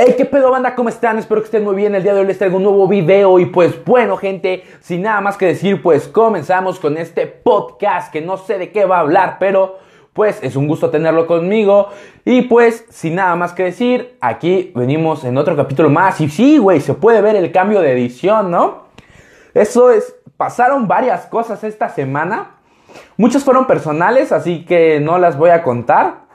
Hey, 0.00 0.14
qué 0.16 0.24
pedo 0.24 0.52
banda, 0.52 0.76
¿cómo 0.76 0.90
están? 0.90 1.18
Espero 1.18 1.40
que 1.40 1.46
estén 1.46 1.64
muy 1.64 1.74
bien. 1.74 1.92
El 1.92 2.04
día 2.04 2.14
de 2.14 2.20
hoy 2.20 2.26
les 2.26 2.38
traigo 2.38 2.58
un 2.58 2.62
nuevo 2.62 2.86
video 2.86 3.40
y 3.40 3.46
pues 3.46 3.84
bueno, 3.84 4.16
gente, 4.16 4.62
sin 4.78 5.02
nada 5.02 5.20
más 5.20 5.36
que 5.36 5.46
decir, 5.46 5.82
pues 5.82 6.06
comenzamos 6.06 6.78
con 6.78 6.96
este 6.96 7.26
podcast 7.26 8.12
que 8.12 8.20
no 8.20 8.36
sé 8.36 8.58
de 8.58 8.70
qué 8.70 8.84
va 8.84 8.98
a 8.98 9.00
hablar, 9.00 9.38
pero 9.40 9.80
pues 10.12 10.38
es 10.40 10.54
un 10.54 10.68
gusto 10.68 10.90
tenerlo 10.90 11.26
conmigo. 11.26 11.88
Y 12.24 12.42
pues 12.42 12.84
sin 12.90 13.16
nada 13.16 13.34
más 13.34 13.52
que 13.54 13.64
decir, 13.64 14.16
aquí 14.20 14.70
venimos 14.72 15.24
en 15.24 15.36
otro 15.36 15.56
capítulo 15.56 15.90
más 15.90 16.20
y 16.20 16.28
sí, 16.28 16.58
güey, 16.58 16.80
se 16.80 16.94
puede 16.94 17.20
ver 17.20 17.34
el 17.34 17.50
cambio 17.50 17.80
de 17.80 17.90
edición, 17.90 18.52
¿no? 18.52 18.84
Eso 19.52 19.90
es, 19.90 20.14
pasaron 20.36 20.86
varias 20.86 21.26
cosas 21.26 21.64
esta 21.64 21.88
semana. 21.88 22.52
Muchas 23.16 23.42
fueron 23.42 23.66
personales, 23.66 24.30
así 24.30 24.64
que 24.64 25.00
no 25.00 25.18
las 25.18 25.36
voy 25.36 25.50
a 25.50 25.64
contar. 25.64 26.27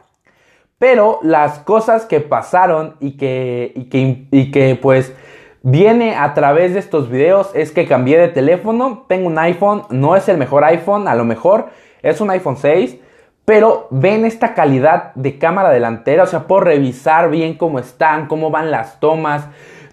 Pero 0.84 1.20
las 1.22 1.60
cosas 1.60 2.06
que 2.06 2.20
pasaron 2.20 2.96
y 3.00 3.12
que, 3.12 3.72
y 3.74 3.86
que, 3.86 4.28
y 4.32 4.52
que 4.52 4.76
pues 4.76 5.16
viene 5.62 6.18
a 6.18 6.34
través 6.34 6.74
de 6.74 6.80
estos 6.82 7.10
videos 7.10 7.52
es 7.54 7.72
que 7.72 7.88
cambié 7.88 8.18
de 8.18 8.28
teléfono. 8.28 9.06
Tengo 9.08 9.28
un 9.28 9.40
iPhone, 9.40 9.84
no 9.92 10.18
es 10.18 10.28
el 10.28 10.38
mejor 10.38 10.66
iPhone, 10.66 11.08
a 11.08 11.16
lo 11.16 11.24
mejor 11.24 11.70
es 12.02 12.20
un 12.20 12.32
iPhone 12.32 12.58
6. 12.58 12.98
Pero 13.46 13.88
ven 13.92 14.26
esta 14.26 14.54
calidad 14.54 15.14
de 15.16 15.38
cámara 15.38 15.70
delantera, 15.70 16.24
o 16.24 16.28
sea, 16.28 16.48
puedo 16.48 16.66
revisar 16.66 17.30
bien 17.30 17.54
cómo 17.54 17.80
están, 17.80 18.28
cómo 18.28 18.52
van 18.52 18.70
las 18.70 19.00
tomas, 19.00 19.48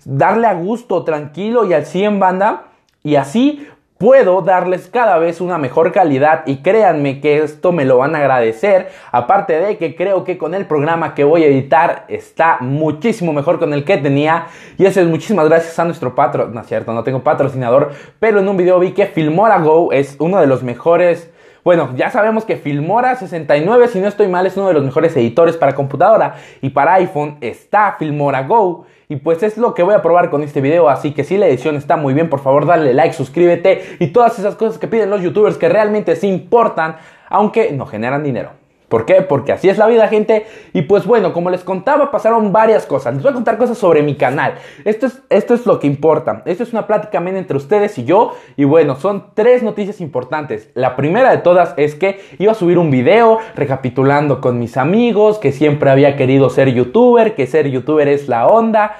darle 0.04 0.48
a 0.48 0.54
gusto, 0.54 1.04
tranquilo 1.04 1.66
y 1.66 1.72
al 1.72 1.86
100 1.86 2.18
banda. 2.18 2.64
Y 3.04 3.14
así 3.14 3.64
puedo 4.00 4.40
darles 4.40 4.88
cada 4.88 5.18
vez 5.18 5.42
una 5.42 5.58
mejor 5.58 5.92
calidad 5.92 6.44
y 6.46 6.62
créanme 6.62 7.20
que 7.20 7.42
esto 7.42 7.70
me 7.70 7.84
lo 7.84 7.98
van 7.98 8.16
a 8.16 8.20
agradecer. 8.20 8.88
Aparte 9.12 9.60
de 9.60 9.76
que 9.76 9.94
creo 9.94 10.24
que 10.24 10.38
con 10.38 10.54
el 10.54 10.64
programa 10.64 11.14
que 11.14 11.22
voy 11.22 11.44
a 11.44 11.48
editar 11.48 12.06
está 12.08 12.56
muchísimo 12.60 13.34
mejor 13.34 13.58
con 13.58 13.74
el 13.74 13.84
que 13.84 13.98
tenía. 13.98 14.46
Y 14.78 14.86
eso 14.86 15.02
es 15.02 15.06
muchísimas 15.06 15.46
gracias 15.50 15.78
a 15.78 15.84
nuestro 15.84 16.14
patro. 16.14 16.48
No 16.48 16.62
es 16.62 16.66
cierto, 16.66 16.94
no 16.94 17.04
tengo 17.04 17.22
patrocinador. 17.22 17.90
Pero 18.18 18.40
en 18.40 18.48
un 18.48 18.56
video 18.56 18.78
vi 18.78 18.92
que 18.92 19.04
Filmora 19.04 19.58
Go 19.58 19.92
es 19.92 20.16
uno 20.18 20.40
de 20.40 20.46
los 20.46 20.62
mejores... 20.62 21.30
Bueno, 21.62 21.90
ya 21.94 22.08
sabemos 22.08 22.46
que 22.46 22.56
Filmora 22.56 23.16
69, 23.16 23.88
si 23.88 24.00
no 24.00 24.08
estoy 24.08 24.28
mal, 24.28 24.46
es 24.46 24.56
uno 24.56 24.68
de 24.68 24.72
los 24.72 24.82
mejores 24.82 25.14
editores 25.14 25.58
para 25.58 25.74
computadora 25.74 26.36
y 26.62 26.70
para 26.70 26.94
iPhone 26.94 27.36
está 27.42 27.96
Filmora 27.98 28.44
Go. 28.44 28.86
Y 29.10 29.16
pues 29.16 29.42
es 29.42 29.58
lo 29.58 29.74
que 29.74 29.82
voy 29.82 29.94
a 29.94 30.02
probar 30.02 30.30
con 30.30 30.44
este 30.44 30.60
video, 30.60 30.88
así 30.88 31.10
que 31.10 31.24
si 31.24 31.36
la 31.36 31.48
edición 31.48 31.74
está 31.74 31.96
muy 31.96 32.14
bien, 32.14 32.30
por 32.30 32.38
favor 32.38 32.64
dale 32.64 32.94
like, 32.94 33.12
suscríbete 33.12 33.96
y 33.98 34.12
todas 34.12 34.38
esas 34.38 34.54
cosas 34.54 34.78
que 34.78 34.86
piden 34.86 35.10
los 35.10 35.20
youtubers 35.20 35.58
que 35.58 35.68
realmente 35.68 36.14
sí 36.14 36.28
importan, 36.28 36.94
aunque 37.28 37.72
no 37.72 37.86
generan 37.86 38.22
dinero. 38.22 38.59
¿Por 38.90 39.06
qué? 39.06 39.22
Porque 39.22 39.52
así 39.52 39.68
es 39.68 39.78
la 39.78 39.86
vida, 39.86 40.08
gente. 40.08 40.46
Y 40.72 40.82
pues 40.82 41.06
bueno, 41.06 41.32
como 41.32 41.48
les 41.48 41.62
contaba, 41.62 42.10
pasaron 42.10 42.52
varias 42.52 42.86
cosas. 42.86 43.14
Les 43.14 43.22
voy 43.22 43.30
a 43.30 43.34
contar 43.34 43.56
cosas 43.56 43.78
sobre 43.78 44.02
mi 44.02 44.16
canal. 44.16 44.56
Esto 44.84 45.06
es, 45.06 45.22
esto 45.30 45.54
es 45.54 45.64
lo 45.64 45.78
que 45.78 45.86
importa. 45.86 46.42
Esto 46.44 46.64
es 46.64 46.72
una 46.72 46.88
plática 46.88 47.18
entre 47.18 47.56
ustedes 47.56 47.96
y 47.98 48.04
yo. 48.04 48.34
Y 48.56 48.64
bueno, 48.64 48.96
son 48.96 49.26
tres 49.34 49.62
noticias 49.62 50.00
importantes. 50.00 50.70
La 50.74 50.96
primera 50.96 51.30
de 51.30 51.38
todas 51.38 51.72
es 51.76 51.94
que 51.94 52.20
iba 52.40 52.50
a 52.50 52.56
subir 52.56 52.78
un 52.78 52.90
video 52.90 53.38
recapitulando 53.54 54.40
con 54.40 54.58
mis 54.58 54.76
amigos, 54.76 55.38
que 55.38 55.52
siempre 55.52 55.88
había 55.88 56.16
querido 56.16 56.50
ser 56.50 56.74
youtuber, 56.74 57.36
que 57.36 57.46
ser 57.46 57.70
youtuber 57.70 58.08
es 58.08 58.28
la 58.28 58.48
onda. 58.48 58.96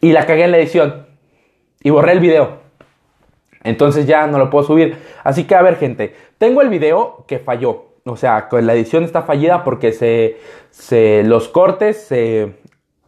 Y 0.00 0.12
la 0.12 0.24
cagué 0.24 0.44
en 0.44 0.50
la 0.50 0.56
edición. 0.56 1.08
Y 1.82 1.90
borré 1.90 2.12
el 2.12 2.20
video. 2.20 2.62
Entonces 3.64 4.06
ya 4.06 4.26
no 4.28 4.38
lo 4.38 4.48
puedo 4.48 4.64
subir. 4.64 4.96
Así 5.24 5.44
que 5.44 5.56
a 5.56 5.60
ver, 5.60 5.76
gente, 5.76 6.16
tengo 6.38 6.62
el 6.62 6.70
video 6.70 7.26
que 7.28 7.38
falló 7.38 7.91
o 8.04 8.16
sea, 8.16 8.48
la 8.50 8.74
edición 8.74 9.04
está 9.04 9.22
fallida 9.22 9.64
porque 9.64 9.92
se, 9.92 10.38
se 10.70 11.22
los 11.24 11.48
cortes, 11.48 12.02
se, 12.02 12.54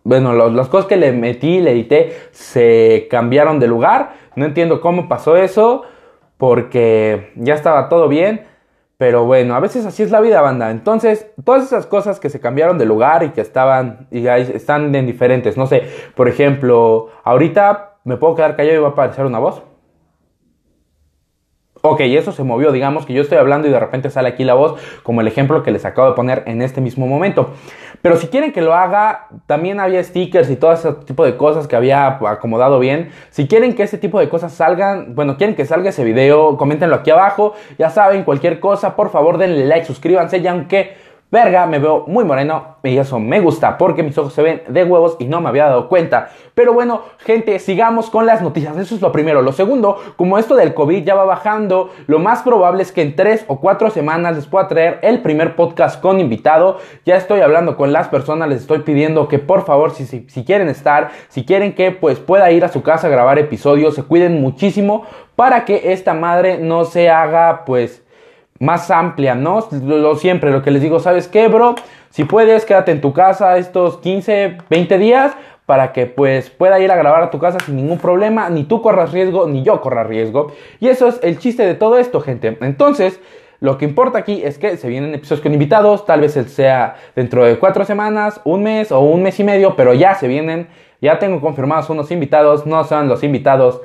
bueno, 0.05 0.35
los, 0.35 0.53
las 0.53 0.69
cosas 0.69 0.87
que 0.87 0.97
le 0.97 1.13
metí, 1.13 1.61
le 1.61 1.73
edité, 1.73 2.17
se 2.31 3.09
cambiaron 3.11 3.59
de 3.59 3.67
lugar. 3.67 4.15
No 4.37 4.45
entiendo 4.45 4.81
cómo 4.81 5.09
pasó 5.09 5.37
eso, 5.37 5.83
porque 6.37 7.33
ya 7.37 7.55
estaba 7.55 7.89
todo 7.89 8.09
bien. 8.09 8.47
Pero 8.97 9.25
bueno, 9.25 9.57
a 9.57 9.61
veces 9.61 9.85
así 9.87 10.05
es 10.05 10.13
la 10.13 10.21
vida, 10.21 10.41
banda. 10.41 10.71
Entonces, 10.71 11.27
todas 11.45 11.65
esas 11.65 11.87
cosas 11.87 12.21
que 12.21 12.31
se 12.31 12.39
cambiaron 12.41 12.79
de 12.79 12.87
lugar 12.87 13.25
y 13.25 13.31
que 13.31 13.41
estaban 13.41 14.07
y 14.11 14.27
están 14.27 14.95
en 14.95 15.07
diferentes. 15.07 15.57
No 15.57 15.67
sé, 15.67 15.83
por 16.15 16.29
ejemplo, 16.29 17.09
ahorita 17.25 17.97
me 18.05 18.17
puedo 18.17 18.37
quedar 18.37 18.57
callado 18.57 18.77
y 18.77 18.81
va 18.81 18.89
a 18.89 18.93
aparecer 18.93 19.27
una 19.27 19.41
voz. 19.41 19.63
Ok, 21.87 22.01
eso 22.01 22.33
se 22.33 22.45
movió, 22.45 22.73
digamos 22.73 23.05
que 23.05 23.13
yo 23.13 23.21
estoy 23.21 23.37
hablando 23.37 23.69
y 23.69 23.71
de 23.71 23.79
repente 23.79 24.09
sale 24.09 24.31
aquí 24.31 24.43
la 24.43 24.55
voz, 24.55 24.81
como 25.03 25.21
el 25.21 25.29
ejemplo 25.29 25.63
que 25.63 25.71
les 25.71 25.85
acabo 25.85 26.09
de 26.09 26.15
poner 26.15 26.43
en 26.47 26.63
este 26.63 26.81
mismo 26.81 27.07
momento. 27.07 27.51
Pero 28.01 28.17
si 28.17 28.29
quieren 28.29 28.53
que 28.53 28.63
lo 28.63 28.73
haga, 28.73 29.29
también 29.45 29.79
había 29.81 30.03
stickers 30.03 30.49
y 30.49 30.57
todo 30.57 30.73
ese 30.73 30.93
tipo 31.05 31.27
de 31.27 31.37
cosas 31.37 31.69
que 31.69 31.77
había 31.77 32.07
acomodado 32.07 32.79
bien. 32.79 33.11
Si 33.29 33.47
quieren 33.47 33.75
que 33.75 33.83
ese 33.83 33.99
tipo 33.99 34.19
de 34.19 34.31
cosas 34.31 34.55
salgan, 34.55 35.15
bueno, 35.15 35.37
quieren 35.37 35.55
que 35.55 35.67
salga 35.67 35.91
ese 35.91 36.05
video, 36.05 36.57
coméntenlo 36.57 36.97
aquí 36.97 37.11
abajo. 37.11 37.53
Ya 37.77 37.91
saben, 37.91 38.25
cualquier 38.25 38.61
cosa, 38.61 38.97
por 38.97 39.11
favor 39.11 39.37
denle 39.37 39.67
like, 39.67 39.85
suscríbanse, 39.85 40.41
ya 40.41 40.53
aunque 40.53 40.97
Verga, 41.35 41.67
me 41.67 41.81
veo 41.81 42.05
muy 42.07 42.25
moreno 42.25 42.77
y 42.85 42.97
eso 42.97 43.19
me 43.19 43.41
gusta 43.41 43.77
porque 43.77 44.05
mis 44.05 44.17
ojos 44.17 44.33
se 44.33 44.41
ven 44.41 44.63
de 44.69 44.85
huevos 44.85 45.17
y 45.19 45.25
no 45.25 45.41
me 45.41 45.49
había 45.49 45.65
dado 45.65 45.89
cuenta. 45.89 46.29
Pero 46.55 46.73
bueno, 46.73 47.03
gente, 47.19 47.59
sigamos 47.59 48.09
con 48.09 48.25
las 48.25 48.41
noticias. 48.41 48.77
Eso 48.77 48.95
es 48.95 49.01
lo 49.01 49.11
primero. 49.11 49.43
Lo 49.43 49.51
segundo, 49.51 49.99
como 50.15 50.39
esto 50.39 50.55
del 50.55 50.75
COVID 50.75 51.03
ya 51.03 51.17
va 51.17 51.25
bajando, 51.25 51.91
lo 52.07 52.21
más 52.21 52.43
probable 52.43 52.85
es 52.85 52.93
que 52.93 53.03
en 53.03 53.17
tres 53.17 53.45
o 53.49 53.59
cuatro 53.59 53.91
semanas 53.91 54.37
les 54.37 54.47
pueda 54.47 54.69
traer 54.69 55.01
el 55.03 55.23
primer 55.23 55.57
podcast 55.57 56.01
con 56.01 56.21
invitado. 56.21 56.79
Ya 57.05 57.17
estoy 57.17 57.41
hablando 57.41 57.77
con 57.77 57.93
las 57.93 58.07
personas, 58.07 58.49
les 58.49 58.61
estoy 58.61 58.83
pidiendo 58.83 59.27
que 59.27 59.41
por 59.41 59.65
favor, 59.65 59.91
si, 59.91 60.07
si, 60.07 60.45
quieren 60.45 60.69
estar, 60.69 61.11
si 61.31 61.45
quieren 61.45 61.75
que 61.75 61.91
pues 61.91 62.21
pueda 62.21 62.53
ir 62.53 62.65
a 62.65 62.69
su 62.69 62.85
casa 62.85 63.09
a 63.09 63.11
grabar 63.11 63.41
episodios, 63.41 63.97
se 63.97 64.05
cuiden 64.05 64.41
muchísimo 64.41 65.05
para 65.35 65.65
que 65.65 65.93
esta 65.93 66.15
madre 66.15 66.59
no 66.59 66.85
se 66.85 67.11
haga 67.11 67.65
pues 67.65 68.04
más 68.61 68.91
amplia, 68.91 69.35
¿no? 69.35 69.67
Lo, 69.85 70.17
siempre, 70.17 70.51
lo 70.51 70.63
que 70.63 70.71
les 70.71 70.83
digo, 70.83 71.01
¿sabes 71.01 71.29
qué, 71.29 71.49
bro? 71.49 71.75
Si 72.11 72.25
puedes, 72.25 72.65
quédate 72.65 72.93
en 72.93 73.01
tu 73.01 73.13
casa 73.13 73.59
estos 73.59 73.99
15, 73.99 74.59
20 74.71 74.99
días 74.99 75.33
para 75.67 75.93
que 75.93 76.07
pues 76.07 76.51
pueda 76.51 76.79
ir 76.79 76.93
a 76.93 76.97
grabar 76.97 77.23
a 77.23 77.31
tu 77.31 77.39
casa 77.39 77.59
sin 77.61 77.77
ningún 77.77 77.99
problema, 77.99 78.51
ni 78.51 78.65
tú 78.65 78.83
corras 78.83 79.13
riesgo, 79.13 79.49
ni 79.49 79.63
yo 79.63 79.81
corra 79.81 80.05
riesgo. 80.05 80.53
Y 80.79 80.89
eso 80.89 81.09
es 81.09 81.19
el 81.23 81.39
chiste 81.39 81.65
de 81.65 81.75
todo 81.75 81.99
esto, 81.99 82.21
gente. 82.21 82.59
Entonces, 82.61 83.19
lo 83.61 83.79
que 83.79 83.87
importa 83.87 84.19
aquí 84.19 84.43
es 84.45 84.59
que 84.59 84.77
se 84.77 84.89
vienen 84.89 85.15
episodios 85.15 85.41
con 85.43 85.55
invitados, 85.55 86.05
tal 86.05 86.21
vez 86.21 86.33
sea 86.33 86.97
dentro 87.17 87.45
de 87.45 87.59
cuatro 87.59 87.85
semanas, 87.85 88.41
un 88.45 88.63
mes 88.63 88.93
o 88.93 89.01
un 89.01 89.23
mes 89.23 89.41
y 89.41 89.45
medio, 89.45 89.75
pero 89.75 89.95
ya 89.95 90.15
se 90.15 90.29
vienen, 90.29 90.69
ya 91.01 91.19
tengo 91.19 91.41
confirmados 91.41 91.89
unos 91.89 92.11
invitados, 92.11 92.67
no 92.67 92.85
son 92.85 93.09
los 93.09 93.25
invitados 93.25 93.81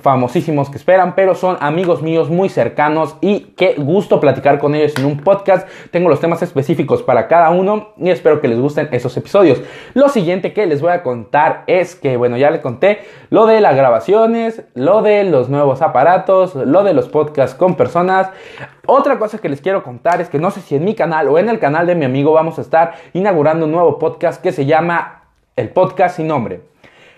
famosísimos 0.00 0.70
que 0.70 0.76
esperan, 0.76 1.14
pero 1.14 1.34
son 1.34 1.56
amigos 1.60 2.02
míos 2.02 2.30
muy 2.30 2.48
cercanos 2.48 3.16
y 3.20 3.52
qué 3.56 3.74
gusto 3.76 4.20
platicar 4.20 4.58
con 4.58 4.74
ellos 4.74 4.94
en 4.96 5.04
un 5.04 5.18
podcast. 5.18 5.68
Tengo 5.90 6.08
los 6.08 6.20
temas 6.20 6.42
específicos 6.42 7.02
para 7.02 7.28
cada 7.28 7.50
uno 7.50 7.90
y 7.98 8.10
espero 8.10 8.40
que 8.40 8.48
les 8.48 8.58
gusten 8.58 8.88
esos 8.92 9.16
episodios. 9.16 9.62
Lo 9.94 10.08
siguiente 10.08 10.52
que 10.52 10.66
les 10.66 10.80
voy 10.80 10.92
a 10.92 11.02
contar 11.02 11.64
es 11.66 11.94
que, 11.94 12.16
bueno, 12.16 12.36
ya 12.36 12.50
les 12.50 12.60
conté 12.60 13.00
lo 13.30 13.46
de 13.46 13.60
las 13.60 13.76
grabaciones, 13.76 14.62
lo 14.74 15.02
de 15.02 15.24
los 15.24 15.48
nuevos 15.48 15.82
aparatos, 15.82 16.54
lo 16.54 16.82
de 16.82 16.94
los 16.94 17.08
podcasts 17.08 17.56
con 17.56 17.76
personas. 17.76 18.30
Otra 18.86 19.18
cosa 19.18 19.38
que 19.38 19.48
les 19.48 19.60
quiero 19.60 19.82
contar 19.82 20.20
es 20.20 20.28
que 20.28 20.38
no 20.38 20.50
sé 20.50 20.60
si 20.60 20.76
en 20.76 20.84
mi 20.84 20.94
canal 20.94 21.28
o 21.28 21.38
en 21.38 21.48
el 21.48 21.58
canal 21.58 21.86
de 21.86 21.94
mi 21.94 22.04
amigo 22.04 22.32
vamos 22.32 22.58
a 22.58 22.62
estar 22.62 22.94
inaugurando 23.12 23.66
un 23.66 23.72
nuevo 23.72 23.98
podcast 23.98 24.42
que 24.42 24.52
se 24.52 24.66
llama 24.66 25.24
El 25.56 25.68
Podcast 25.70 26.16
Sin 26.16 26.26
Nombre. 26.26 26.62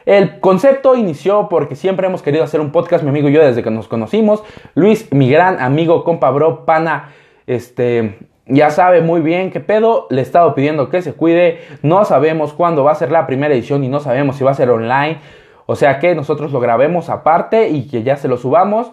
El 0.04 0.40
concepto 0.40 0.96
inició 0.96 1.48
porque 1.48 1.76
siempre 1.76 2.06
hemos 2.06 2.22
querido 2.22 2.44
hacer 2.44 2.60
un 2.60 2.72
podcast, 2.72 3.04
mi 3.04 3.10
amigo 3.10 3.28
y 3.28 3.32
yo, 3.32 3.42
desde 3.42 3.62
que 3.62 3.70
nos 3.70 3.88
conocimos. 3.88 4.42
Luis, 4.74 5.12
mi 5.12 5.30
gran 5.30 5.60
amigo, 5.60 6.04
compa, 6.04 6.30
bro, 6.30 6.64
pana, 6.64 7.12
este, 7.46 8.18
ya 8.46 8.70
sabe 8.70 9.00
muy 9.00 9.20
bien 9.20 9.50
qué 9.50 9.60
pedo. 9.60 10.06
Le 10.10 10.20
he 10.20 10.24
estado 10.24 10.54
pidiendo 10.54 10.88
que 10.88 11.02
se 11.02 11.14
cuide. 11.14 11.60
No 11.82 12.04
sabemos 12.04 12.52
cuándo 12.52 12.84
va 12.84 12.92
a 12.92 12.96
ser 12.96 13.10
la 13.10 13.26
primera 13.26 13.54
edición 13.54 13.84
y 13.84 13.88
no 13.88 14.00
sabemos 14.00 14.37
si 14.37 14.44
va 14.44 14.50
a 14.50 14.54
ser 14.54 14.70
online. 14.70 15.19
O 15.66 15.76
sea 15.76 15.99
que 15.99 16.14
nosotros 16.14 16.52
lo 16.52 16.60
grabemos 16.60 17.08
aparte 17.08 17.69
y 17.69 17.87
que 17.87 18.02
ya 18.02 18.16
se 18.16 18.28
lo 18.28 18.37
subamos. 18.37 18.93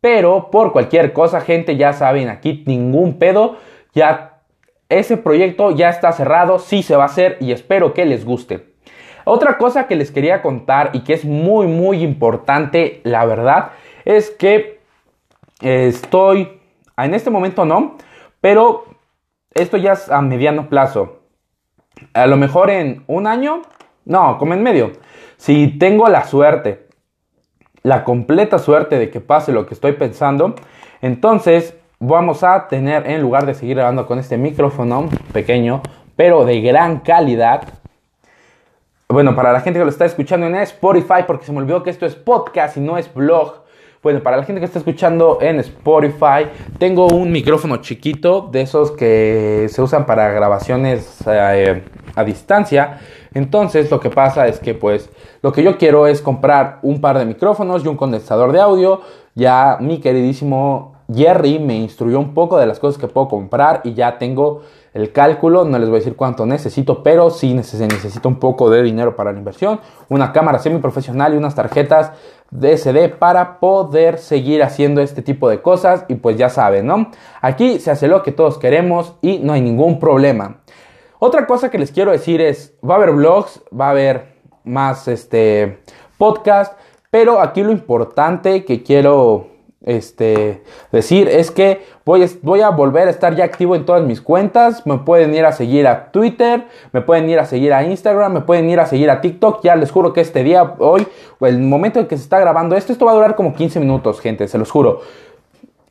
Pero 0.00 0.50
por 0.50 0.72
cualquier 0.72 1.12
cosa, 1.12 1.40
gente, 1.40 1.76
ya 1.76 1.92
saben, 1.92 2.28
aquí 2.28 2.64
ningún 2.66 3.18
pedo. 3.18 3.56
Ya 3.94 4.40
ese 4.88 5.16
proyecto 5.16 5.70
ya 5.70 5.90
está 5.90 6.12
cerrado, 6.12 6.58
sí 6.58 6.82
se 6.82 6.96
va 6.96 7.04
a 7.04 7.06
hacer 7.06 7.36
y 7.40 7.52
espero 7.52 7.94
que 7.94 8.06
les 8.06 8.24
guste. 8.24 8.77
Otra 9.28 9.58
cosa 9.58 9.86
que 9.86 9.94
les 9.94 10.10
quería 10.10 10.40
contar 10.40 10.88
y 10.94 11.00
que 11.00 11.12
es 11.12 11.26
muy 11.26 11.66
muy 11.66 12.02
importante, 12.02 13.02
la 13.04 13.26
verdad, 13.26 13.72
es 14.06 14.30
que 14.30 14.80
estoy, 15.60 16.60
en 16.96 17.12
este 17.12 17.28
momento 17.28 17.66
no, 17.66 17.98
pero 18.40 18.86
esto 19.52 19.76
ya 19.76 19.92
es 19.92 20.10
a 20.10 20.22
mediano 20.22 20.70
plazo. 20.70 21.20
A 22.14 22.26
lo 22.26 22.38
mejor 22.38 22.70
en 22.70 23.04
un 23.06 23.26
año, 23.26 23.60
no, 24.06 24.38
como 24.38 24.54
en 24.54 24.62
medio. 24.62 24.92
Si 25.36 25.78
tengo 25.78 26.08
la 26.08 26.24
suerte, 26.24 26.88
la 27.82 28.04
completa 28.04 28.58
suerte 28.58 28.98
de 28.98 29.10
que 29.10 29.20
pase 29.20 29.52
lo 29.52 29.66
que 29.66 29.74
estoy 29.74 29.92
pensando, 29.92 30.54
entonces 31.02 31.76
vamos 31.98 32.44
a 32.44 32.66
tener, 32.68 33.06
en 33.06 33.20
lugar 33.20 33.44
de 33.44 33.52
seguir 33.52 33.76
grabando 33.76 34.06
con 34.06 34.18
este 34.18 34.38
micrófono 34.38 35.10
pequeño, 35.34 35.82
pero 36.16 36.46
de 36.46 36.62
gran 36.62 37.00
calidad, 37.00 37.74
bueno, 39.08 39.34
para 39.34 39.52
la 39.52 39.60
gente 39.60 39.78
que 39.78 39.84
lo 39.84 39.90
está 39.90 40.04
escuchando 40.04 40.46
en 40.46 40.54
Spotify, 40.56 41.24
porque 41.26 41.46
se 41.46 41.52
me 41.52 41.58
olvidó 41.58 41.82
que 41.82 41.88
esto 41.88 42.04
es 42.04 42.14
podcast 42.14 42.76
y 42.76 42.80
no 42.80 42.98
es 42.98 43.12
blog. 43.12 43.64
Bueno, 44.02 44.22
para 44.22 44.36
la 44.36 44.44
gente 44.44 44.60
que 44.60 44.66
está 44.66 44.78
escuchando 44.78 45.38
en 45.40 45.58
Spotify, 45.60 46.46
tengo 46.78 47.06
un 47.08 47.32
micrófono 47.32 47.78
chiquito 47.78 48.48
de 48.52 48.60
esos 48.60 48.92
que 48.92 49.66
se 49.70 49.80
usan 49.80 50.04
para 50.04 50.30
grabaciones 50.32 51.22
eh, 51.26 51.82
a 52.14 52.22
distancia. 52.22 53.00
Entonces, 53.32 53.90
lo 53.90 53.98
que 53.98 54.10
pasa 54.10 54.46
es 54.46 54.60
que, 54.60 54.74
pues, 54.74 55.08
lo 55.40 55.52
que 55.52 55.62
yo 55.62 55.78
quiero 55.78 56.06
es 56.06 56.20
comprar 56.20 56.78
un 56.82 57.00
par 57.00 57.18
de 57.18 57.24
micrófonos 57.24 57.84
y 57.84 57.88
un 57.88 57.96
condensador 57.96 58.52
de 58.52 58.60
audio. 58.60 59.00
Ya 59.34 59.78
mi 59.80 60.00
queridísimo 60.00 60.97
Jerry 61.12 61.58
me 61.58 61.74
instruyó 61.74 62.18
un 62.18 62.34
poco 62.34 62.58
de 62.58 62.66
las 62.66 62.78
cosas 62.78 63.00
que 63.00 63.08
puedo 63.08 63.28
comprar 63.28 63.80
y 63.84 63.94
ya 63.94 64.18
tengo 64.18 64.60
el 64.92 65.10
cálculo. 65.10 65.64
No 65.64 65.78
les 65.78 65.88
voy 65.88 65.96
a 65.96 66.00
decir 66.00 66.16
cuánto 66.16 66.44
necesito, 66.44 67.02
pero 67.02 67.30
sí 67.30 67.54
necesito 67.54 68.28
un 68.28 68.38
poco 68.38 68.68
de 68.68 68.82
dinero 68.82 69.16
para 69.16 69.32
la 69.32 69.38
inversión, 69.38 69.80
una 70.10 70.32
cámara 70.32 70.58
semiprofesional 70.58 71.32
y 71.32 71.38
unas 71.38 71.54
tarjetas 71.54 72.12
de 72.50 72.76
SD 72.76 73.08
para 73.08 73.58
poder 73.58 74.18
seguir 74.18 74.62
haciendo 74.62 75.00
este 75.00 75.22
tipo 75.22 75.48
de 75.48 75.62
cosas. 75.62 76.04
Y 76.08 76.16
pues 76.16 76.36
ya 76.36 76.50
saben, 76.50 76.86
¿no? 76.86 77.10
Aquí 77.40 77.78
se 77.78 77.90
hace 77.90 78.06
lo 78.06 78.22
que 78.22 78.32
todos 78.32 78.58
queremos 78.58 79.14
y 79.22 79.38
no 79.38 79.54
hay 79.54 79.62
ningún 79.62 79.98
problema. 79.98 80.60
Otra 81.20 81.46
cosa 81.46 81.70
que 81.70 81.78
les 81.78 81.90
quiero 81.90 82.12
decir 82.12 82.40
es, 82.40 82.74
va 82.88 82.94
a 82.94 82.96
haber 82.98 83.12
vlogs, 83.12 83.62
va 83.78 83.88
a 83.88 83.90
haber 83.90 84.36
más 84.62 85.08
este 85.08 85.80
podcast, 86.18 86.78
pero 87.10 87.40
aquí 87.40 87.62
lo 87.62 87.72
importante 87.72 88.64
que 88.64 88.82
quiero 88.82 89.57
este, 89.88 90.62
decir 90.92 91.28
es 91.28 91.50
que 91.50 91.80
voy, 92.04 92.60
a 92.60 92.68
volver 92.68 93.08
a 93.08 93.10
estar 93.10 93.34
ya 93.34 93.44
activo 93.44 93.74
en 93.74 93.86
todas 93.86 94.02
mis 94.02 94.20
cuentas. 94.20 94.86
Me 94.86 94.98
pueden 94.98 95.34
ir 95.34 95.46
a 95.46 95.52
seguir 95.52 95.86
a 95.86 96.12
Twitter, 96.12 96.66
me 96.92 97.00
pueden 97.00 97.28
ir 97.30 97.38
a 97.38 97.46
seguir 97.46 97.72
a 97.72 97.82
Instagram, 97.82 98.34
me 98.34 98.40
pueden 98.42 98.68
ir 98.68 98.80
a 98.80 98.86
seguir 98.86 99.10
a 99.10 99.22
TikTok. 99.22 99.62
Ya 99.62 99.76
les 99.76 99.90
juro 99.90 100.12
que 100.12 100.20
este 100.20 100.44
día, 100.44 100.74
hoy, 100.78 101.06
el 101.40 101.60
momento 101.60 102.00
en 102.00 102.06
que 102.06 102.18
se 102.18 102.22
está 102.22 102.38
grabando 102.38 102.76
esto, 102.76 102.92
esto 102.92 103.06
va 103.06 103.12
a 103.12 103.14
durar 103.14 103.34
como 103.34 103.54
15 103.54 103.80
minutos, 103.80 104.20
gente, 104.20 104.46
se 104.46 104.58
los 104.58 104.70
juro. 104.70 105.00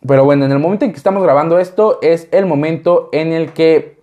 Pero 0.07 0.25
bueno, 0.25 0.45
en 0.45 0.51
el 0.51 0.59
momento 0.59 0.85
en 0.85 0.91
que 0.91 0.97
estamos 0.97 1.23
grabando 1.23 1.57
esto 1.57 1.97
es 2.03 2.27
el 2.31 2.45
momento 2.45 3.09
en 3.11 3.33
el 3.33 3.51
que, 3.51 3.97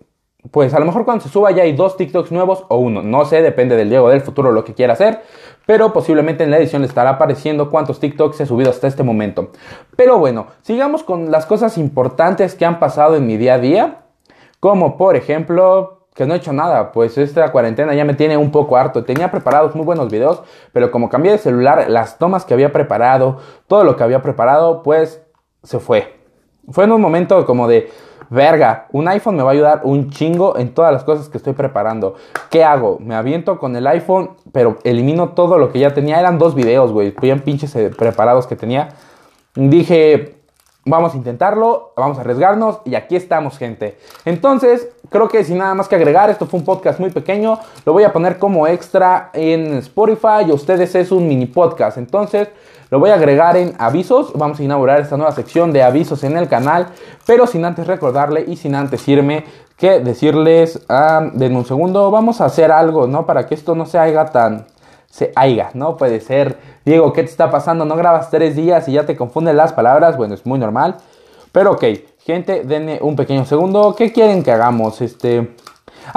pues 0.50 0.74
a 0.74 0.80
lo 0.80 0.86
mejor 0.86 1.04
cuando 1.04 1.22
se 1.22 1.30
suba 1.30 1.52
ya 1.52 1.62
hay 1.62 1.72
dos 1.72 1.96
TikToks 1.96 2.32
nuevos 2.32 2.64
o 2.68 2.78
uno. 2.78 3.00
No 3.02 3.24
sé, 3.26 3.42
depende 3.42 3.76
del 3.76 3.90
Diego 3.90 4.08
del 4.08 4.22
futuro 4.22 4.50
lo 4.50 4.64
que 4.64 4.74
quiera 4.74 4.94
hacer 4.94 5.20
pero 5.66 5.92
posiblemente 5.92 6.44
en 6.44 6.50
la 6.50 6.58
edición 6.58 6.82
le 6.82 6.88
estará 6.88 7.10
apareciendo 7.10 7.70
cuántos 7.70 8.00
TikToks 8.00 8.40
he 8.40 8.46
subido 8.46 8.70
hasta 8.70 8.86
este 8.86 9.02
momento. 9.02 9.50
Pero 9.96 10.18
bueno, 10.18 10.48
sigamos 10.62 11.02
con 11.02 11.30
las 11.30 11.46
cosas 11.46 11.78
importantes 11.78 12.54
que 12.54 12.64
han 12.64 12.78
pasado 12.78 13.16
en 13.16 13.26
mi 13.26 13.36
día 13.36 13.54
a 13.54 13.58
día, 13.58 13.98
como 14.60 14.96
por 14.96 15.16
ejemplo 15.16 16.06
que 16.14 16.26
no 16.26 16.34
he 16.34 16.36
hecho 16.36 16.52
nada, 16.52 16.92
pues 16.92 17.18
esta 17.18 17.50
cuarentena 17.50 17.92
ya 17.92 18.04
me 18.04 18.14
tiene 18.14 18.36
un 18.36 18.52
poco 18.52 18.76
harto. 18.76 19.04
Tenía 19.04 19.32
preparados 19.32 19.74
muy 19.74 19.84
buenos 19.84 20.10
videos, 20.10 20.42
pero 20.72 20.92
como 20.92 21.08
cambié 21.08 21.32
de 21.32 21.38
celular, 21.38 21.90
las 21.90 22.18
tomas 22.18 22.44
que 22.44 22.54
había 22.54 22.72
preparado, 22.72 23.38
todo 23.66 23.82
lo 23.82 23.96
que 23.96 24.04
había 24.04 24.22
preparado, 24.22 24.84
pues 24.84 25.20
se 25.64 25.80
fue. 25.80 26.20
Fue 26.70 26.84
en 26.84 26.92
un 26.92 27.00
momento 27.00 27.44
como 27.44 27.66
de, 27.66 27.90
verga, 28.30 28.86
un 28.92 29.08
iPhone 29.08 29.36
me 29.36 29.42
va 29.42 29.50
a 29.50 29.52
ayudar 29.52 29.80
un 29.84 30.10
chingo 30.10 30.56
en 30.58 30.74
todas 30.74 30.92
las 30.92 31.04
cosas 31.04 31.28
que 31.28 31.38
estoy 31.38 31.52
preparando. 31.52 32.14
¿Qué 32.50 32.64
hago? 32.64 32.98
Me 33.00 33.14
aviento 33.14 33.58
con 33.58 33.76
el 33.76 33.86
iPhone, 33.86 34.30
pero 34.52 34.78
elimino 34.84 35.30
todo 35.30 35.58
lo 35.58 35.70
que 35.72 35.78
ya 35.78 35.94
tenía. 35.94 36.18
Eran 36.20 36.38
dos 36.38 36.54
videos, 36.54 36.92
güey, 36.92 37.14
bien 37.20 37.40
pinches 37.40 37.74
eh, 37.76 37.90
preparados 37.96 38.46
que 38.46 38.56
tenía. 38.56 38.90
Dije, 39.54 40.36
vamos 40.84 41.14
a 41.14 41.16
intentarlo, 41.16 41.92
vamos 41.96 42.18
a 42.18 42.22
arriesgarnos 42.22 42.80
y 42.84 42.94
aquí 42.94 43.16
estamos, 43.16 43.58
gente. 43.58 43.98
Entonces, 44.24 44.88
creo 45.08 45.28
que 45.28 45.44
sin 45.44 45.58
nada 45.58 45.74
más 45.74 45.88
que 45.88 45.96
agregar, 45.96 46.30
esto 46.30 46.46
fue 46.46 46.60
un 46.60 46.66
podcast 46.66 47.00
muy 47.00 47.10
pequeño. 47.10 47.58
Lo 47.84 47.92
voy 47.92 48.04
a 48.04 48.12
poner 48.12 48.38
como 48.38 48.66
extra 48.66 49.30
en 49.32 49.74
Spotify 49.78 50.44
y 50.46 50.52
ustedes 50.52 50.94
es 50.94 51.10
un 51.12 51.26
mini 51.26 51.46
podcast. 51.46 51.98
Entonces, 51.98 52.48
lo 52.90 52.98
voy 53.00 53.10
a 53.10 53.14
agregar 53.14 53.56
en 53.56 53.74
avisos. 53.78 54.32
Vamos 54.34 54.60
a 54.60 54.62
inaugurar 54.62 55.00
esta 55.00 55.16
nueva 55.16 55.32
sección 55.32 55.72
de 55.72 55.82
avisos 55.82 56.22
en 56.24 56.36
el 56.36 56.48
canal. 56.48 56.88
Pero 57.26 57.46
sin 57.46 57.64
antes 57.64 57.86
recordarle 57.86 58.44
y 58.46 58.56
sin 58.56 58.74
antes 58.74 59.06
irme 59.08 59.44
que 59.76 59.98
decirles, 60.00 60.80
ah, 60.88 61.28
denme 61.32 61.56
un 61.56 61.64
segundo, 61.64 62.10
vamos 62.10 62.40
a 62.40 62.44
hacer 62.44 62.70
algo, 62.70 63.06
¿no? 63.08 63.26
Para 63.26 63.46
que 63.46 63.54
esto 63.54 63.74
no 63.74 63.86
se 63.86 63.98
haga 63.98 64.26
tan... 64.26 64.66
Se 65.14 65.30
haiga, 65.36 65.70
¿no? 65.74 65.96
Puede 65.96 66.18
ser, 66.18 66.58
Diego, 66.84 67.12
¿qué 67.12 67.22
te 67.22 67.30
está 67.30 67.48
pasando? 67.48 67.84
¿No 67.84 67.94
grabas 67.94 68.30
tres 68.30 68.56
días 68.56 68.88
y 68.88 68.94
ya 68.94 69.06
te 69.06 69.14
confunden 69.14 69.56
las 69.56 69.72
palabras? 69.72 70.16
Bueno, 70.16 70.34
es 70.34 70.44
muy 70.44 70.58
normal. 70.58 70.96
Pero 71.52 71.74
ok, 71.74 71.84
gente, 72.18 72.64
denme 72.64 72.98
un 73.00 73.14
pequeño 73.14 73.44
segundo. 73.44 73.94
¿Qué 73.96 74.12
quieren 74.12 74.42
que 74.42 74.50
hagamos? 74.50 75.00
Este... 75.00 75.54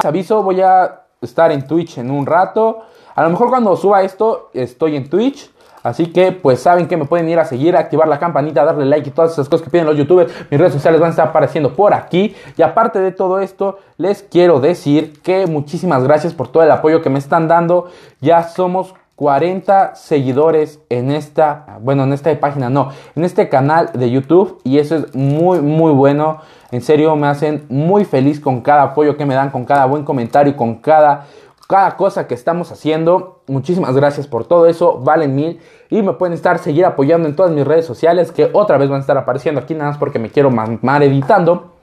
Aviso, 0.03 0.41
voy 0.41 0.61
a 0.61 1.03
estar 1.21 1.51
en 1.51 1.67
Twitch 1.67 1.99
en 1.99 2.09
un 2.09 2.25
rato. 2.25 2.79
A 3.13 3.21
lo 3.21 3.29
mejor 3.29 3.49
cuando 3.49 3.77
suba 3.77 4.01
esto, 4.01 4.49
estoy 4.55 4.95
en 4.95 5.07
Twitch. 5.07 5.51
Así 5.87 6.07
que 6.07 6.33
pues 6.33 6.59
saben 6.59 6.87
que 6.87 6.97
me 6.97 7.05
pueden 7.05 7.29
ir 7.29 7.39
a 7.39 7.45
seguir, 7.45 7.77
activar 7.77 8.07
la 8.07 8.19
campanita, 8.19 8.65
darle 8.65 8.85
like 8.85 9.09
y 9.09 9.11
todas 9.11 9.31
esas 9.31 9.47
cosas 9.47 9.63
que 9.63 9.71
piden 9.71 9.85
los 9.85 9.95
youtubers. 9.95 10.31
Mis 10.51 10.59
redes 10.59 10.73
sociales 10.73 10.99
van 10.99 11.07
a 11.07 11.11
estar 11.11 11.27
apareciendo 11.29 11.73
por 11.73 11.93
aquí. 11.93 12.35
Y 12.57 12.61
aparte 12.61 12.99
de 12.99 13.11
todo 13.11 13.39
esto, 13.39 13.77
les 13.97 14.21
quiero 14.21 14.59
decir 14.59 15.21
que 15.21 15.47
muchísimas 15.47 16.03
gracias 16.03 16.33
por 16.33 16.49
todo 16.49 16.63
el 16.63 16.71
apoyo 16.71 17.01
que 17.01 17.09
me 17.09 17.19
están 17.19 17.47
dando. 17.47 17.87
Ya 18.19 18.43
somos 18.43 18.93
40 19.15 19.95
seguidores 19.95 20.79
en 20.89 21.09
esta, 21.09 21.79
bueno, 21.81 22.03
en 22.03 22.13
esta 22.13 22.39
página, 22.39 22.69
no, 22.69 22.89
en 23.15 23.23
este 23.23 23.49
canal 23.49 23.89
de 23.93 24.11
YouTube 24.11 24.61
y 24.63 24.77
eso 24.77 24.95
es 24.95 25.15
muy, 25.15 25.59
muy 25.59 25.91
bueno. 25.91 26.41
En 26.69 26.81
serio, 26.81 27.15
me 27.15 27.27
hacen 27.27 27.65
muy 27.69 28.05
feliz 28.05 28.39
con 28.39 28.61
cada 28.61 28.83
apoyo 28.83 29.17
que 29.17 29.25
me 29.25 29.33
dan, 29.33 29.49
con 29.49 29.65
cada 29.65 29.85
buen 29.85 30.03
comentario, 30.03 30.55
con 30.55 30.75
cada 30.75 31.25
cada 31.67 31.97
cosa 31.97 32.27
que 32.27 32.33
estamos 32.33 32.71
haciendo. 32.71 33.41
Muchísimas 33.47 33.95
gracias 33.95 34.25
por 34.25 34.45
todo 34.45 34.67
eso, 34.67 34.99
valen 34.99 35.35
mil. 35.35 35.59
Y 35.89 36.01
me 36.01 36.13
pueden 36.13 36.33
estar 36.33 36.59
seguir 36.59 36.85
apoyando 36.85 37.27
en 37.27 37.35
todas 37.35 37.51
mis 37.51 37.67
redes 37.67 37.85
sociales 37.85 38.31
que 38.31 38.49
otra 38.53 38.77
vez 38.77 38.89
van 38.89 38.97
a 38.97 39.01
estar 39.01 39.17
apareciendo 39.17 39.61
aquí 39.61 39.73
nada 39.73 39.91
más 39.91 39.97
porque 39.97 40.19
me 40.19 40.29
quiero 40.29 40.49
mamar 40.49 41.03
editando. 41.03 41.73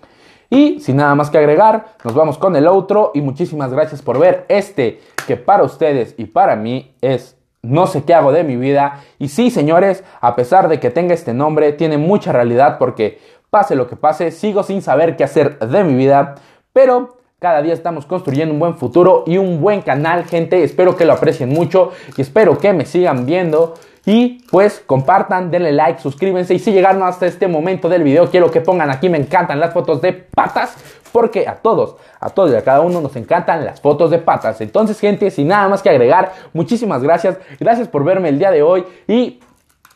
Y 0.51 0.81
sin 0.81 0.97
nada 0.97 1.15
más 1.15 1.31
que 1.31 1.39
agregar, 1.39 1.97
nos 2.05 2.15
vamos 2.15 2.39
con 2.39 2.57
el 2.57 2.67
otro. 2.67 3.11
Y 3.15 3.21
muchísimas 3.21 3.73
gracias 3.73 4.03
por 4.03 4.19
ver 4.19 4.47
este 4.49 5.01
que 5.27 5.37
para 5.37 5.63
ustedes 5.63 6.15
y 6.17 6.27
para 6.27 6.57
mí 6.57 6.95
es 7.01 7.37
no 7.63 7.87
sé 7.87 8.05
qué 8.05 8.15
hago 8.15 8.33
de 8.33 8.45
mi 8.45 8.57
vida. 8.57 9.03
Y 9.19 9.29
sí, 9.29 9.51
señores, 9.51 10.05
a 10.21 10.37
pesar 10.37 10.69
de 10.69 10.81
que 10.81 10.91
tenga 10.91 11.15
este 11.15 11.35
nombre, 11.35 11.73
tiene 11.73 11.99
mucha 11.99 12.33
realidad 12.33 12.79
porque 12.79 13.19
pase 13.51 13.75
lo 13.75 13.87
que 13.87 13.97
pase, 13.97 14.31
sigo 14.31 14.63
sin 14.63 14.83
saber 14.83 15.17
qué 15.17 15.25
hacer 15.25 15.59
de 15.59 15.85
mi 15.85 15.95
vida. 15.95 16.37
Pero 16.73 17.17
cada 17.41 17.61
día 17.63 17.75
estamos 17.75 18.07
construyendo 18.07 18.55
un 18.55 18.61
buen 18.61 18.77
futuro 18.77 19.25
y 19.27 19.39
un 19.39 19.61
buen 19.61 19.83
canal, 19.83 20.25
gente. 20.25 20.65
Espero 20.65 20.97
que 20.97 21.05
lo 21.05 21.13
aprecien 21.13 21.51
mucho 21.51 21.93
y 22.17 22.23
espero 22.23 22.59
que 22.59 22.73
me 22.73 22.87
sigan 22.87 23.27
viendo. 23.27 23.75
Y 24.07 24.45
pues 24.51 24.83
compartan, 24.85 25.51
denle 25.51 25.73
like, 25.73 26.01
suscríbanse. 26.01 26.55
Y 26.55 26.59
si 26.59 26.73
llegaron 26.73 27.03
hasta 27.03 27.27
este 27.27 27.49
momento 27.49 27.89
del 27.89 28.03
video, 28.03 28.31
quiero 28.31 28.51
que 28.51 28.61
pongan 28.61 28.91
aquí, 28.91 29.09
me 29.09 29.19
encantan 29.19 29.61
las 29.61 29.73
fotos 29.73 30.01
de 30.01 30.13
patas. 30.13 30.77
Porque 31.13 31.47
a 31.47 31.55
todos, 31.57 31.97
a 32.19 32.29
todos 32.31 32.51
y 32.53 32.57
a 32.57 32.65
cada 32.65 32.81
uno 32.81 33.01
nos 33.01 33.15
encantan 33.15 33.65
las 33.65 33.81
fotos 33.81 34.11
de 34.11 34.19
patas. 34.19 34.61
Entonces, 34.61 34.99
gente, 34.99 35.31
sin 35.31 35.47
nada 35.47 35.69
más 35.69 35.81
que 35.81 35.89
agregar, 35.89 36.33
muchísimas 36.53 37.03
gracias. 37.03 37.39
Gracias 37.61 37.87
por 37.87 38.05
verme 38.05 38.31
el 38.31 38.39
día 38.39 38.51
de 38.51 38.63
hoy. 38.63 38.85
Y 39.07 39.39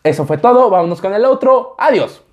eso 0.04 0.26
fue 0.26 0.38
todo. 0.38 0.70
Vámonos 0.70 1.00
con 1.00 1.12
el 1.12 1.24
otro. 1.24 1.74
Adiós. 1.78 2.27